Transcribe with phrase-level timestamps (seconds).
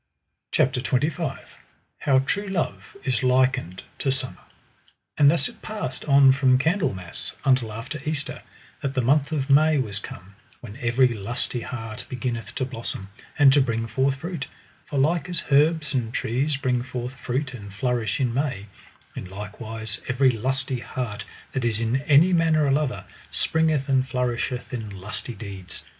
[0.51, 1.37] CHAPTER XXV.
[1.99, 4.41] How true love is likened to summer.
[5.15, 8.41] And thus it passed on from Candlemass until after Easter,
[8.81, 13.53] that the month of May was come, when every lusty heart beginneth to blossom, and
[13.53, 14.47] to bring forth fruit;
[14.87, 18.65] for like as herbs and trees bring forth fruit and flourish in May,
[19.15, 24.07] in like wise every lusty heart that is in any manner a lover, springeth and
[24.07, 25.83] flourisheth in lusty deeds.